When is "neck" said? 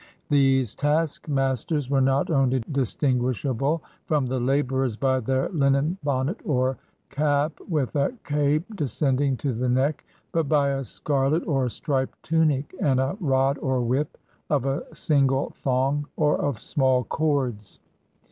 9.69-10.03